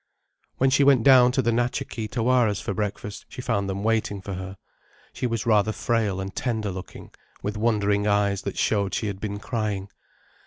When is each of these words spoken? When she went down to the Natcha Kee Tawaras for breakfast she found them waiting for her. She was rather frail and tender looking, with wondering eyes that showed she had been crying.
When 0.57 0.71
she 0.71 0.83
went 0.83 1.03
down 1.03 1.31
to 1.33 1.43
the 1.43 1.51
Natcha 1.51 1.87
Kee 1.87 2.07
Tawaras 2.07 2.59
for 2.59 2.73
breakfast 2.73 3.27
she 3.29 3.39
found 3.39 3.69
them 3.69 3.83
waiting 3.83 4.19
for 4.19 4.33
her. 4.33 4.57
She 5.13 5.27
was 5.27 5.45
rather 5.45 5.71
frail 5.71 6.19
and 6.19 6.35
tender 6.35 6.71
looking, 6.71 7.11
with 7.43 7.55
wondering 7.55 8.07
eyes 8.07 8.41
that 8.41 8.57
showed 8.57 8.95
she 8.95 9.05
had 9.05 9.19
been 9.21 9.37
crying. 9.37 9.89